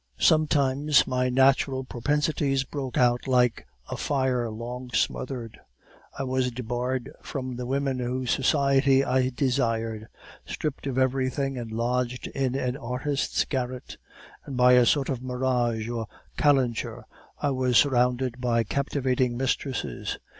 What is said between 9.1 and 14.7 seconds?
desired, stripped of everything and lodged in an artist's garret, and